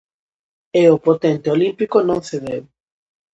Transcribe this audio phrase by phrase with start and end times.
[0.81, 2.63] E o potente olímpico non cedeu.